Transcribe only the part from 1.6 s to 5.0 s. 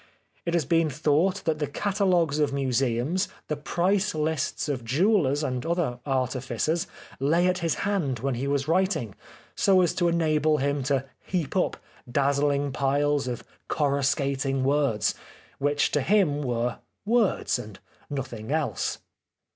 catalogues of Museums, the price lists of